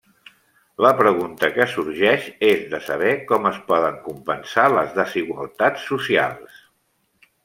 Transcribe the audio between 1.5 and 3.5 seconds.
que sorgeix és de saber com